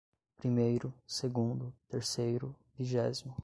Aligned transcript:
primeiro, 0.35 0.91
segundo, 1.05 1.71
terceiro, 1.87 2.55
vigésimo 2.73 3.35